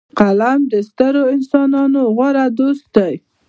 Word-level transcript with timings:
قلم 0.19 0.59
د 0.71 0.73
سترو 0.87 1.23
انسانانو 1.35 2.01
غوره 2.15 2.45
دوست 2.59 2.85
دی 2.95 3.13